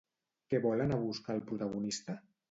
Què 0.53 0.61
vol 0.63 0.79
anar 0.85 0.97
a 1.01 1.03
buscar 1.03 1.35
el 1.39 1.43
protagonista? 1.51 2.17